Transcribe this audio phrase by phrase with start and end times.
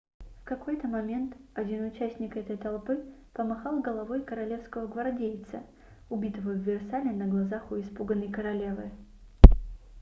[0.41, 5.61] в какой-то момент один участник этой толпы помахал головой королевского гвардейца
[6.09, 8.91] убитого в версале на глазах у испуганной королевы